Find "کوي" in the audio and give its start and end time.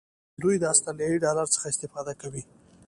2.21-2.43